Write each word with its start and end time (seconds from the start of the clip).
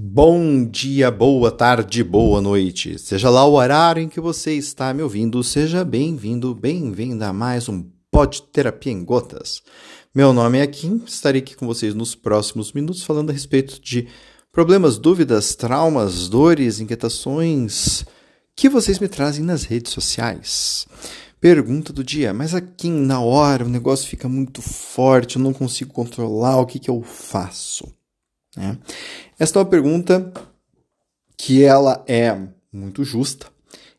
Bom 0.00 0.64
dia, 0.64 1.10
boa 1.10 1.50
tarde, 1.50 2.04
boa 2.04 2.40
noite. 2.40 2.96
Seja 3.00 3.28
lá 3.28 3.44
o 3.44 3.54
horário 3.54 4.00
em 4.00 4.08
que 4.08 4.20
você 4.20 4.52
está 4.52 4.94
me 4.94 5.02
ouvindo, 5.02 5.42
seja 5.42 5.84
bem-vindo, 5.84 6.54
bem-vinda 6.54 7.26
a 7.26 7.32
mais 7.32 7.68
um 7.68 7.84
Pod 8.08 8.42
Terapia 8.52 8.92
em 8.92 9.04
Gotas. 9.04 9.60
Meu 10.14 10.32
nome 10.32 10.58
é 10.58 10.66
Kim, 10.68 11.02
estarei 11.04 11.42
aqui 11.42 11.56
com 11.56 11.66
vocês 11.66 11.96
nos 11.96 12.14
próximos 12.14 12.72
minutos 12.72 13.02
falando 13.02 13.30
a 13.30 13.32
respeito 13.32 13.80
de 13.80 14.06
problemas, 14.52 14.98
dúvidas, 14.98 15.56
traumas, 15.56 16.28
dores, 16.28 16.78
inquietações 16.78 18.04
que 18.54 18.68
vocês 18.68 19.00
me 19.00 19.08
trazem 19.08 19.44
nas 19.44 19.64
redes 19.64 19.92
sociais. 19.92 20.86
Pergunta 21.40 21.92
do 21.92 22.04
dia, 22.04 22.32
mas 22.32 22.54
aqui 22.54 22.88
na 22.88 23.20
hora 23.20 23.64
o 23.64 23.68
negócio 23.68 24.08
fica 24.08 24.28
muito 24.28 24.62
forte, 24.62 25.34
eu 25.34 25.42
não 25.42 25.52
consigo 25.52 25.92
controlar, 25.92 26.60
o 26.60 26.66
que, 26.66 26.78
que 26.78 26.88
eu 26.88 27.02
faço? 27.02 27.92
Né? 28.56 28.78
Esta 29.38 29.60
é 29.60 29.62
uma 29.62 29.68
pergunta 29.68 30.32
que 31.36 31.62
ela 31.62 32.04
é 32.08 32.36
muito 32.72 33.04
justa, 33.04 33.46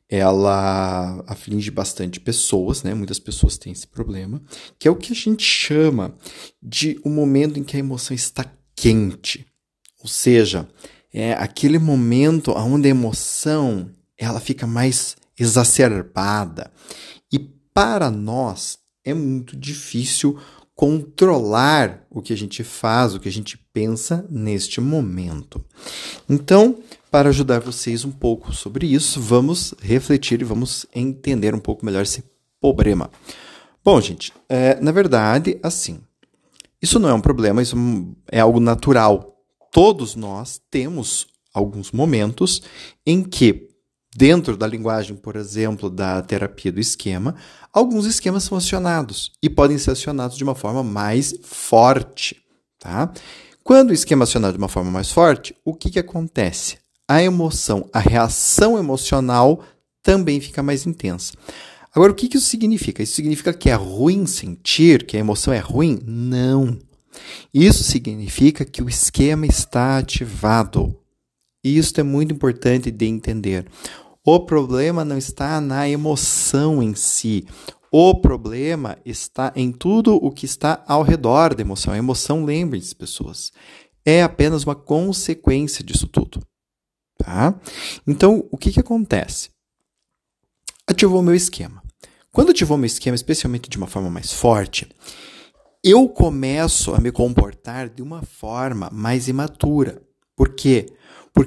ela 0.09 1.23
aflige 1.25 1.71
bastante 1.71 2.19
pessoas, 2.19 2.83
né? 2.83 2.93
Muitas 2.93 3.19
pessoas 3.19 3.57
têm 3.57 3.71
esse 3.71 3.87
problema, 3.87 4.41
que 4.77 4.85
é 4.85 4.91
o 4.91 4.97
que 4.97 5.13
a 5.13 5.15
gente 5.15 5.43
chama 5.43 6.13
de 6.61 6.99
o 7.05 7.09
um 7.09 7.13
momento 7.13 7.57
em 7.57 7.63
que 7.63 7.77
a 7.77 7.79
emoção 7.79 8.13
está 8.13 8.51
quente. 8.75 9.45
Ou 10.01 10.09
seja, 10.09 10.67
é 11.13 11.31
aquele 11.33 11.79
momento 11.79 12.51
onde 12.51 12.89
a 12.89 12.91
emoção 12.91 13.89
ela 14.17 14.41
fica 14.41 14.67
mais 14.67 15.15
exacerbada. 15.39 16.69
E 17.31 17.39
para 17.73 18.11
nós 18.11 18.77
é 19.05 19.13
muito 19.13 19.55
difícil 19.55 20.37
controlar 20.79 22.05
o 22.09 22.21
que 22.21 22.31
a 22.31 22.37
gente 22.37 22.63
faz, 22.63 23.13
o 23.13 23.19
que 23.19 23.27
a 23.27 23.31
gente 23.31 23.57
pensa 23.73 24.25
neste 24.29 24.79
momento. 24.79 25.61
Então, 26.29 26.77
para 27.11 27.27
ajudar 27.27 27.59
vocês 27.59 28.05
um 28.05 28.11
pouco 28.11 28.53
sobre 28.53 28.87
isso, 28.87 29.19
vamos 29.19 29.75
refletir 29.81 30.39
e 30.39 30.45
vamos 30.45 30.85
entender 30.95 31.53
um 31.53 31.59
pouco 31.59 31.85
melhor 31.85 32.03
esse 32.03 32.23
problema. 32.61 33.11
Bom, 33.83 33.99
gente, 33.99 34.31
é, 34.47 34.79
na 34.79 34.93
verdade, 34.93 35.59
assim, 35.61 35.99
isso 36.81 36.97
não 36.97 37.09
é 37.09 37.13
um 37.13 37.19
problema, 37.19 37.61
isso 37.61 37.75
é 38.31 38.39
algo 38.39 38.61
natural. 38.61 39.37
Todos 39.73 40.15
nós 40.15 40.61
temos 40.71 41.27
alguns 41.53 41.91
momentos 41.91 42.61
em 43.05 43.21
que 43.21 43.68
Dentro 44.15 44.57
da 44.57 44.65
linguagem, 44.65 45.15
por 45.15 45.35
exemplo, 45.35 45.89
da 45.89 46.21
terapia 46.21 46.71
do 46.71 46.79
esquema, 46.79 47.35
alguns 47.71 48.05
esquemas 48.05 48.43
são 48.43 48.57
acionados 48.57 49.31
e 49.41 49.49
podem 49.49 49.77
ser 49.77 49.91
acionados 49.91 50.35
de 50.35 50.43
uma 50.43 50.55
forma 50.55 50.83
mais 50.83 51.33
forte. 51.43 52.41
Tá? 52.79 53.11
Quando 53.63 53.91
o 53.91 53.93
esquema 53.93 54.23
é 54.23 54.25
acionado 54.25 54.53
de 54.53 54.57
uma 54.57 54.67
forma 54.67 54.89
mais 54.89 55.11
forte, 55.11 55.55
o 55.63 55.75
que, 55.75 55.91
que 55.91 55.99
acontece? 55.99 56.77
A 57.07 57.21
emoção, 57.21 57.87
a 57.93 57.99
reação 57.99 58.77
emocional 58.77 59.63
também 60.01 60.41
fica 60.41 60.63
mais 60.63 60.87
intensa. 60.87 61.33
Agora, 61.93 62.11
o 62.11 62.15
que, 62.15 62.27
que 62.27 62.37
isso 62.37 62.47
significa? 62.47 63.03
Isso 63.03 63.13
significa 63.13 63.53
que 63.53 63.69
é 63.69 63.73
ruim 63.73 64.25
sentir, 64.25 65.05
que 65.05 65.17
a 65.17 65.19
emoção 65.19 65.53
é 65.53 65.59
ruim? 65.59 65.99
Não. 66.03 66.77
Isso 67.53 67.83
significa 67.83 68.63
que 68.63 68.81
o 68.81 68.89
esquema 68.89 69.45
está 69.45 69.97
ativado. 69.97 70.95
Isso 71.63 71.99
é 71.99 72.03
muito 72.03 72.33
importante 72.33 72.89
de 72.89 73.05
entender. 73.05 73.65
O 74.25 74.39
problema 74.39 75.03
não 75.03 75.17
está 75.17 75.59
na 75.59 75.89
emoção 75.89 76.81
em 76.81 76.93
si. 76.95 77.45
O 77.91 78.13
problema 78.15 78.97
está 79.03 79.51
em 79.55 79.71
tudo 79.71 80.15
o 80.15 80.31
que 80.31 80.45
está 80.45 80.83
ao 80.87 81.01
redor 81.01 81.55
da 81.55 81.61
emoção. 81.61 81.93
A 81.93 81.97
emoção, 81.97 82.45
lembrem-se, 82.45 82.95
pessoas, 82.95 83.51
é 84.05 84.21
apenas 84.21 84.63
uma 84.63 84.75
consequência 84.75 85.83
disso 85.83 86.07
tudo. 86.07 86.41
Tá? 87.17 87.59
Então, 88.07 88.47
o 88.51 88.57
que, 88.57 88.71
que 88.71 88.79
acontece? 88.79 89.49
Ativou 90.87 91.21
meu 91.21 91.35
esquema. 91.35 91.83
Quando 92.31 92.51
ativou 92.51 92.77
meu 92.77 92.85
esquema, 92.85 93.15
especialmente 93.15 93.69
de 93.69 93.77
uma 93.77 93.87
forma 93.87 94.09
mais 94.09 94.31
forte, 94.31 94.87
eu 95.83 96.07
começo 96.07 96.93
a 96.93 96.99
me 96.99 97.11
comportar 97.11 97.89
de 97.89 98.01
uma 98.01 98.21
forma 98.21 98.89
mais 98.91 99.27
imatura. 99.27 100.01
Por 100.35 100.53
quê? 100.53 100.85
Porque 100.85 100.98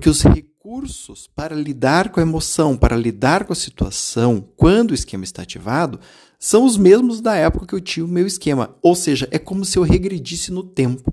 os 0.08 0.22
recursos 0.22 1.28
para 1.34 1.54
lidar 1.54 2.10
com 2.10 2.20
a 2.20 2.22
emoção, 2.22 2.76
para 2.76 2.96
lidar 2.96 3.44
com 3.44 3.52
a 3.52 3.56
situação, 3.56 4.48
quando 4.56 4.92
o 4.92 4.94
esquema 4.94 5.24
está 5.24 5.42
ativado, 5.42 5.98
são 6.38 6.64
os 6.64 6.76
mesmos 6.76 7.20
da 7.20 7.34
época 7.36 7.66
que 7.66 7.74
eu 7.74 7.80
tinha 7.80 8.04
o 8.04 8.08
meu 8.08 8.26
esquema. 8.26 8.76
Ou 8.82 8.94
seja, 8.94 9.28
é 9.30 9.38
como 9.38 9.64
se 9.64 9.78
eu 9.78 9.82
regredisse 9.82 10.50
no 10.50 10.62
tempo. 10.62 11.12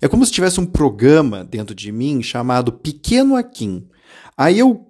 É 0.00 0.08
como 0.08 0.24
se 0.24 0.32
tivesse 0.32 0.60
um 0.60 0.66
programa 0.66 1.44
dentro 1.44 1.74
de 1.74 1.90
mim 1.90 2.22
chamado 2.22 2.72
Pequeno 2.72 3.36
Akin. 3.36 3.88
Aí 4.36 4.58
eu 4.58 4.89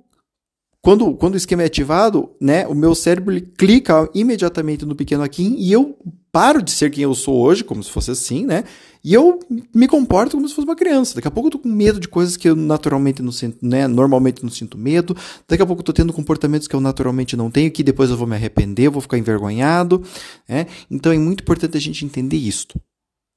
quando, 0.82 1.14
quando 1.14 1.34
o 1.34 1.36
esquema 1.36 1.62
é 1.62 1.66
ativado, 1.66 2.30
né, 2.40 2.66
o 2.66 2.74
meu 2.74 2.94
cérebro 2.94 3.38
clica 3.58 4.08
imediatamente 4.14 4.86
no 4.86 4.94
pequeno 4.94 5.22
Akin 5.22 5.56
e 5.58 5.70
eu 5.70 5.98
paro 6.32 6.62
de 6.62 6.70
ser 6.70 6.90
quem 6.90 7.04
eu 7.04 7.14
sou 7.14 7.36
hoje, 7.36 7.64
como 7.64 7.82
se 7.82 7.90
fosse 7.90 8.10
assim, 8.10 8.46
né? 8.46 8.64
E 9.02 9.12
eu 9.12 9.38
me 9.74 9.88
comporto 9.88 10.36
como 10.36 10.48
se 10.48 10.54
fosse 10.54 10.66
uma 10.66 10.76
criança. 10.76 11.14
Daqui 11.14 11.26
a 11.26 11.30
pouco 11.30 11.48
eu 11.48 11.52
tô 11.52 11.58
com 11.58 11.68
medo 11.68 11.98
de 11.98 12.06
coisas 12.06 12.36
que 12.36 12.48
eu 12.48 12.54
naturalmente 12.54 13.20
não 13.20 13.32
sinto, 13.32 13.58
né? 13.60 13.88
Normalmente 13.88 14.42
não 14.42 14.50
sinto 14.50 14.78
medo. 14.78 15.16
Daqui 15.48 15.62
a 15.62 15.66
pouco 15.66 15.80
eu 15.80 15.84
tô 15.84 15.92
tendo 15.92 16.12
comportamentos 16.12 16.68
que 16.68 16.74
eu 16.76 16.80
naturalmente 16.80 17.36
não 17.36 17.50
tenho, 17.50 17.70
que 17.70 17.82
depois 17.82 18.10
eu 18.10 18.16
vou 18.16 18.26
me 18.26 18.36
arrepender, 18.36 18.86
eu 18.86 18.92
vou 18.92 19.02
ficar 19.02 19.18
envergonhado, 19.18 20.02
né? 20.48 20.66
Então 20.90 21.12
é 21.12 21.18
muito 21.18 21.42
importante 21.42 21.76
a 21.76 21.80
gente 21.80 22.04
entender 22.04 22.36
isto. 22.36 22.80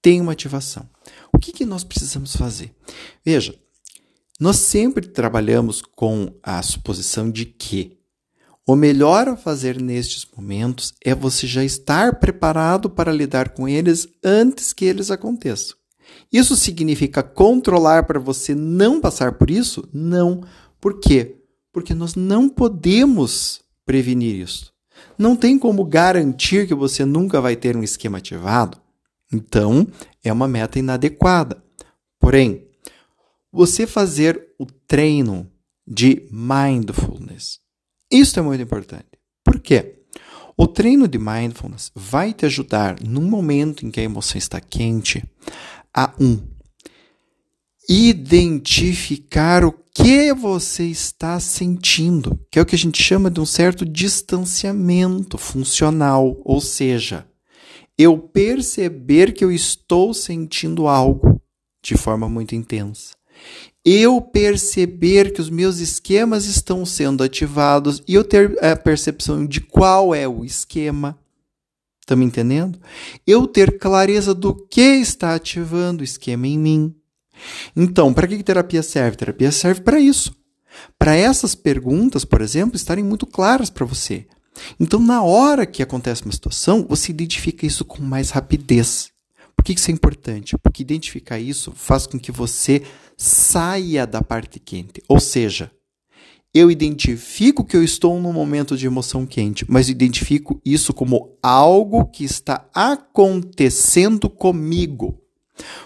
Tem 0.01 0.21
uma 0.21 0.33
ativação. 0.33 0.87
O 1.33 1.39
que, 1.39 1.51
que 1.51 1.65
nós 1.65 1.83
precisamos 1.83 2.35
fazer? 2.35 2.71
Veja, 3.25 3.55
nós 4.39 4.57
sempre 4.57 5.07
trabalhamos 5.07 5.81
com 5.81 6.33
a 6.41 6.61
suposição 6.61 7.29
de 7.29 7.45
que 7.45 7.97
o 8.65 8.75
melhor 8.75 9.27
a 9.27 9.35
fazer 9.35 9.81
nestes 9.81 10.25
momentos 10.35 10.93
é 11.03 11.13
você 11.13 11.45
já 11.45 11.63
estar 11.63 12.19
preparado 12.19 12.89
para 12.89 13.11
lidar 13.11 13.49
com 13.49 13.67
eles 13.67 14.07
antes 14.23 14.71
que 14.71 14.85
eles 14.85 15.11
aconteçam. 15.11 15.75
Isso 16.31 16.55
significa 16.55 17.21
controlar 17.21 18.03
para 18.03 18.19
você 18.19 18.55
não 18.55 19.01
passar 19.01 19.33
por 19.33 19.49
isso? 19.49 19.87
Não. 19.93 20.41
Por 20.79 20.99
quê? 20.99 21.37
Porque 21.71 21.93
nós 21.93 22.15
não 22.15 22.47
podemos 22.47 23.61
prevenir 23.85 24.35
isso. 24.35 24.71
Não 25.17 25.35
tem 25.35 25.59
como 25.59 25.83
garantir 25.83 26.67
que 26.67 26.73
você 26.73 27.05
nunca 27.05 27.41
vai 27.41 27.55
ter 27.55 27.75
um 27.75 27.83
esquema 27.83 28.19
ativado. 28.19 28.77
Então, 29.31 29.87
é 30.23 30.31
uma 30.31 30.47
meta 30.47 30.79
inadequada. 30.79 31.61
Porém, 32.19 32.67
você 33.53 33.87
fazer 33.87 34.49
o 34.59 34.65
treino 34.65 35.49
de 35.87 36.27
mindfulness 36.31 37.63
isso 38.13 38.39
é 38.39 38.43
muito 38.43 38.61
importante. 38.61 39.07
Por 39.43 39.59
quê? 39.59 39.95
O 40.55 40.67
treino 40.67 41.07
de 41.07 41.17
mindfulness 41.17 41.91
vai 41.95 42.31
te 42.31 42.45
ajudar, 42.45 43.01
num 43.01 43.27
momento 43.27 43.83
em 43.83 43.89
que 43.89 43.99
a 43.99 44.03
emoção 44.03 44.37
está 44.37 44.61
quente, 44.61 45.23
a 45.91 46.13
um 46.19 46.39
identificar 47.89 49.65
o 49.65 49.73
que 49.73 50.31
você 50.31 50.83
está 50.83 51.39
sentindo, 51.39 52.39
que 52.51 52.59
é 52.59 52.61
o 52.61 52.65
que 52.67 52.75
a 52.75 52.77
gente 52.77 53.01
chama 53.01 53.31
de 53.31 53.41
um 53.41 53.47
certo 53.47 53.83
distanciamento 53.83 55.35
funcional, 55.39 56.39
ou 56.45 56.61
seja, 56.61 57.27
eu 57.97 58.19
perceber 58.19 59.33
que 59.33 59.43
eu 59.43 59.51
estou 59.51 60.13
sentindo 60.13 60.87
algo 60.87 61.41
de 61.83 61.97
forma 61.97 62.29
muito 62.29 62.53
intensa 62.53 63.15
eu 63.85 64.21
perceber 64.21 65.33
que 65.33 65.41
os 65.41 65.49
meus 65.49 65.79
esquemas 65.79 66.45
estão 66.45 66.85
sendo 66.85 67.23
ativados 67.23 68.01
e 68.07 68.13
eu 68.13 68.23
ter 68.23 68.57
a 68.63 68.75
percepção 68.75 69.45
de 69.45 69.59
qual 69.59 70.15
é 70.15 70.27
o 70.27 70.45
esquema. 70.45 71.17
Está 72.01 72.15
me 72.15 72.25
entendendo? 72.25 72.79
Eu 73.25 73.47
ter 73.47 73.77
clareza 73.77 74.33
do 74.33 74.53
que 74.53 74.81
está 74.81 75.35
ativando 75.35 76.01
o 76.01 76.03
esquema 76.03 76.47
em 76.47 76.57
mim. 76.57 76.95
Então, 77.75 78.13
para 78.13 78.27
que 78.27 78.43
terapia 78.43 78.83
serve? 78.83 79.17
Terapia 79.17 79.51
serve 79.51 79.81
para 79.81 79.99
isso. 79.99 80.35
Para 80.97 81.15
essas 81.15 81.55
perguntas, 81.55 82.25
por 82.25 82.41
exemplo, 82.41 82.75
estarem 82.75 83.03
muito 83.03 83.25
claras 83.25 83.69
para 83.69 83.85
você. 83.85 84.27
Então, 84.79 84.99
na 84.99 85.23
hora 85.23 85.65
que 85.65 85.83
acontece 85.83 86.23
uma 86.23 86.31
situação, 86.31 86.85
você 86.87 87.11
identifica 87.11 87.65
isso 87.65 87.83
com 87.83 88.01
mais 88.01 88.29
rapidez. 88.29 89.12
Por 89.63 89.67
que 89.67 89.79
isso 89.79 89.91
é 89.91 89.93
importante? 89.93 90.57
Porque 90.57 90.83
identificar 90.83 91.39
isso 91.39 91.71
faz 91.71 92.05
com 92.05 92.19
que 92.19 92.33
você 92.33 92.83
saia 93.15 94.05
da 94.05 94.21
parte 94.21 94.59
quente. 94.59 95.01
Ou 95.07 95.21
seja, 95.21 95.71
eu 96.53 96.69
identifico 96.69 97.63
que 97.63 97.77
eu 97.77 97.81
estou 97.81 98.19
num 98.19 98.33
momento 98.33 98.75
de 98.75 98.85
emoção 98.85 99.25
quente, 99.25 99.63
mas 99.69 99.87
identifico 99.87 100.59
isso 100.65 100.93
como 100.93 101.37
algo 101.41 102.07
que 102.07 102.25
está 102.25 102.69
acontecendo 102.75 104.29
comigo. 104.29 105.17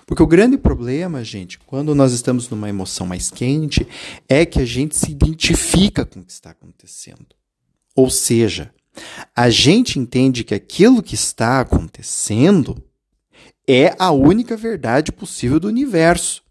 Porque 0.08 0.24
o 0.24 0.28
grande 0.28 0.58
problema, 0.58 1.24
gente, 1.24 1.60
quando 1.60 1.94
nós 1.94 2.14
estamos 2.14 2.50
numa 2.50 2.70
emoção 2.70 3.06
mais 3.06 3.30
quente, 3.30 3.88
é 4.28 4.44
que 4.44 4.60
a 4.60 4.66
gente 4.66 4.96
se 4.96 5.12
identifica 5.12 6.04
com 6.04 6.22
o 6.22 6.24
que 6.24 6.32
está 6.32 6.50
acontecendo. 6.50 7.28
Ou 7.96 8.10
seja, 8.10 8.74
a 9.36 9.52
gente 9.52 10.00
entende 10.00 10.44
que 10.44 10.56
aquilo 10.56 11.04
que 11.04 11.14
está 11.14 11.60
acontecendo 11.60 12.84
é 13.68 13.96
a 14.00 14.12
única 14.12 14.56
verdade 14.56 15.12
possível 15.12 15.60
do 15.60 15.68
universo. 15.68 16.42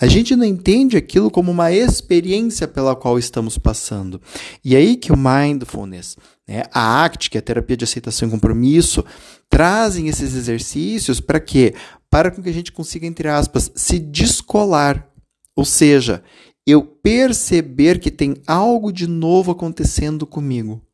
A 0.00 0.06
gente 0.06 0.36
não 0.36 0.44
entende 0.44 0.96
aquilo 0.96 1.30
como 1.30 1.50
uma 1.50 1.72
experiência 1.72 2.68
pela 2.68 2.94
qual 2.94 3.18
estamos 3.18 3.58
passando. 3.58 4.20
E 4.64 4.76
aí 4.76 4.96
que 4.96 5.12
o 5.12 5.16
mindfulness, 5.16 6.16
né, 6.46 6.62
a 6.72 7.04
ACT, 7.04 7.30
que 7.30 7.38
é 7.38 7.40
a 7.40 7.42
terapia 7.42 7.76
de 7.76 7.84
aceitação 7.84 8.28
e 8.28 8.30
compromisso, 8.30 9.04
trazem 9.50 10.08
esses 10.08 10.34
exercícios 10.34 11.20
para 11.20 11.40
quê? 11.40 11.74
Para 12.08 12.30
que 12.30 12.48
a 12.48 12.52
gente 12.52 12.70
consiga, 12.70 13.06
entre 13.06 13.28
aspas, 13.28 13.72
se 13.74 13.98
descolar. 13.98 15.08
Ou 15.56 15.64
seja, 15.64 16.22
eu 16.66 16.82
perceber 16.82 17.98
que 17.98 18.10
tem 18.10 18.36
algo 18.46 18.92
de 18.92 19.06
novo 19.06 19.50
acontecendo 19.50 20.26
comigo. 20.26 20.85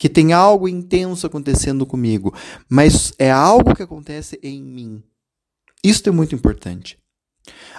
Que 0.00 0.08
tem 0.08 0.32
algo 0.32 0.66
intenso 0.66 1.26
acontecendo 1.26 1.84
comigo. 1.84 2.34
Mas 2.66 3.12
é 3.18 3.30
algo 3.30 3.74
que 3.74 3.82
acontece 3.82 4.40
em 4.42 4.62
mim. 4.62 5.02
Isso 5.84 6.08
é 6.08 6.10
muito 6.10 6.34
importante. 6.34 6.98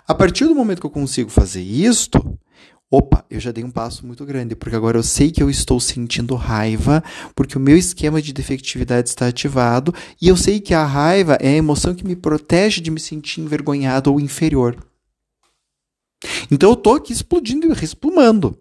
A 0.08 0.14
partir 0.14 0.46
do 0.46 0.54
momento 0.54 0.80
que 0.80 0.86
eu 0.86 0.92
consigo 0.92 1.32
fazer 1.32 1.64
isto, 1.64 2.38
opa, 2.92 3.26
eu 3.28 3.40
já 3.40 3.52
dei 3.52 3.64
um 3.64 3.72
passo 3.72 4.06
muito 4.06 4.24
grande, 4.24 4.56
porque 4.56 4.76
agora 4.76 5.00
eu 5.00 5.04
sei 5.04 5.32
que 5.32 5.42
eu 5.42 5.50
estou 5.50 5.80
sentindo 5.80 6.36
raiva, 6.36 7.04
porque 7.34 7.58
o 7.58 7.60
meu 7.60 7.76
esquema 7.76 8.22
de 8.22 8.32
defectividade 8.32 9.10
está 9.10 9.26
ativado, 9.26 9.92
e 10.22 10.28
eu 10.28 10.38
sei 10.38 10.60
que 10.60 10.76
a 10.76 10.86
raiva 10.86 11.40
é 11.42 11.48
a 11.48 11.58
emoção 11.58 11.96
que 11.96 12.06
me 12.06 12.16
protege 12.16 12.82
de 12.82 12.92
me 12.92 13.00
sentir 13.00 13.42
envergonhado 13.42 14.12
ou 14.12 14.20
inferior. 14.20 14.78
Então 16.52 16.70
eu 16.70 16.74
estou 16.76 16.94
aqui 16.94 17.14
explodindo 17.14 17.66
e 17.66 17.74
resplumando. 17.74 18.61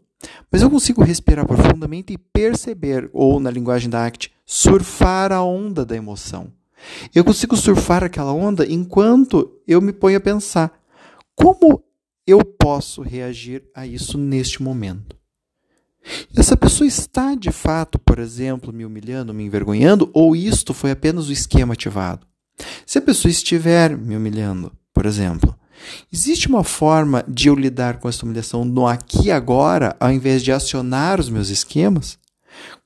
Mas 0.50 0.62
eu 0.62 0.70
consigo 0.70 1.02
respirar 1.02 1.46
profundamente 1.46 2.12
e 2.12 2.18
perceber, 2.18 3.08
ou 3.12 3.40
na 3.40 3.50
linguagem 3.50 3.88
da 3.88 4.04
ACT, 4.04 4.30
surfar 4.44 5.32
a 5.32 5.42
onda 5.42 5.84
da 5.84 5.96
emoção. 5.96 6.52
Eu 7.14 7.24
consigo 7.24 7.56
surfar 7.56 8.02
aquela 8.02 8.32
onda 8.32 8.66
enquanto 8.66 9.60
eu 9.66 9.80
me 9.80 9.92
ponho 9.92 10.18
a 10.18 10.20
pensar: 10.20 10.80
como 11.34 11.82
eu 12.26 12.44
posso 12.44 13.02
reagir 13.02 13.64
a 13.74 13.86
isso 13.86 14.18
neste 14.18 14.62
momento? 14.62 15.16
Essa 16.34 16.56
pessoa 16.56 16.86
está 16.86 17.34
de 17.34 17.50
fato, 17.50 17.98
por 17.98 18.18
exemplo, 18.18 18.72
me 18.72 18.86
humilhando, 18.86 19.34
me 19.34 19.44
envergonhando, 19.44 20.10
ou 20.14 20.34
isto 20.34 20.72
foi 20.72 20.90
apenas 20.90 21.28
o 21.28 21.32
esquema 21.32 21.74
ativado? 21.74 22.26
Se 22.86 22.98
a 22.98 23.02
pessoa 23.02 23.30
estiver 23.30 23.96
me 23.96 24.16
humilhando, 24.16 24.72
por 24.94 25.06
exemplo, 25.06 25.54
existe 26.12 26.48
uma 26.48 26.64
forma 26.64 27.24
de 27.28 27.48
eu 27.48 27.54
lidar 27.54 27.98
com 27.98 28.08
essa 28.08 28.24
humilhação 28.24 28.64
no 28.64 28.86
aqui 28.86 29.26
e 29.26 29.30
agora, 29.30 29.96
ao 29.98 30.10
invés 30.10 30.42
de 30.42 30.52
acionar 30.52 31.20
os 31.20 31.28
meus 31.28 31.48
esquemas? 31.48 32.18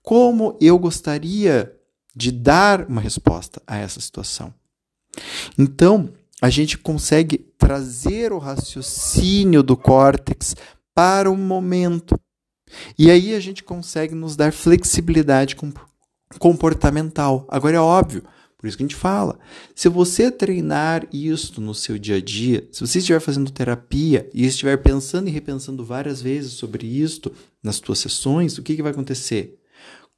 Como 0.03 0.57
eu 0.61 0.79
gostaria 0.79 1.73
de 2.15 2.31
dar 2.31 2.87
uma 2.87 3.01
resposta 3.01 3.63
a 3.67 3.77
essa 3.77 4.01
situação? 4.01 4.53
Então, 5.59 6.13
a 6.41 6.51
gente 6.51 6.77
consegue 6.77 7.39
trazer 7.57 8.33
o 8.33 8.39
raciocínio 8.39 9.63
do 9.63 9.77
córtex 9.77 10.55
para 10.95 11.31
o 11.31 11.37
momento. 11.37 12.19
E 12.99 13.11
aí 13.11 13.35
a 13.35 13.41
gente 13.41 13.63
consegue 13.63 14.15
nos 14.15 14.37
dar 14.37 14.53
flexibilidade 14.53 15.57
comportamental. 16.39 17.47
Agora 17.49 17.77
é 17.77 17.81
óbvio, 17.81 18.25
por 18.65 18.69
isso 18.69 18.79
que 18.79 18.83
a 18.83 18.87
gente 18.87 18.97
fala. 18.97 19.39
Se 19.75 19.91
você 19.91 20.31
treinar 20.31 21.07
isso 21.13 21.61
no 21.61 21.75
seu 21.75 21.99
dia 21.99 22.17
a 22.17 22.21
dia, 22.21 22.67
se 22.73 22.81
você 22.81 22.99
estiver 22.99 23.21
fazendo 23.21 23.51
terapia 23.51 24.27
e 24.33 24.47
estiver 24.47 24.79
pensando 24.79 25.29
e 25.29 25.31
repensando 25.31 25.85
várias 25.85 26.23
vezes 26.23 26.55
sobre 26.55 26.87
isto 26.87 27.31
nas 27.63 27.77
suas 27.77 27.99
sessões, 27.99 28.57
o 28.57 28.63
que, 28.63 28.75
que 28.75 28.83
vai 28.83 28.93
acontecer? 28.93 29.61